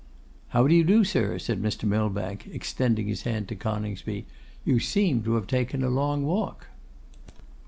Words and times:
'How 0.47 0.65
do 0.65 0.73
you 0.73 0.83
do, 0.83 1.03
sir,' 1.03 1.37
said 1.37 1.61
Mr. 1.61 1.83
Millbank, 1.83 2.47
extending 2.51 3.07
his 3.07 3.21
hand 3.21 3.47
to 3.49 3.55
Coningsby. 3.55 4.25
'You 4.65 4.79
seem 4.79 5.21
to 5.21 5.35
have 5.35 5.45
taken 5.45 5.83
a 5.83 5.89
long 5.91 6.23
walk. 6.25 6.69